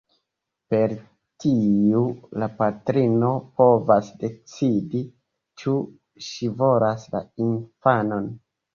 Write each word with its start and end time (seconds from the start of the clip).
Per 0.73 0.95
tiu 1.43 2.01
la 2.45 2.47
patrino 2.63 3.31
povas 3.63 4.11
decidi, 4.25 5.05
ĉu 5.63 5.79
ŝi 6.33 6.53
volas 6.65 7.11
la 7.17 7.27
infanon. 7.51 8.31